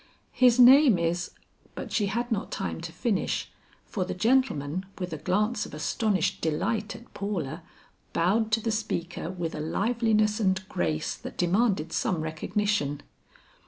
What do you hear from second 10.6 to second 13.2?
grace that demanded some recognition.